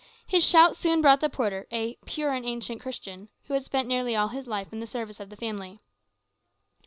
[0.25, 4.15] His shout soon brought the porter, a "pure and ancient Christian," who had spent nearly
[4.15, 5.77] all his life in the service of the family.